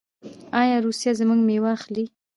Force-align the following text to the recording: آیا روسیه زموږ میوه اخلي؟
آیا 0.61 0.77
روسیه 0.85 1.13
زموږ 1.19 1.39
میوه 1.47 1.69
اخلي؟ 1.77 2.05